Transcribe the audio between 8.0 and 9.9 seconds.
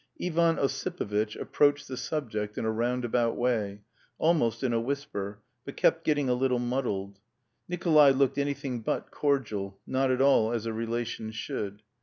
looked anything but cordial,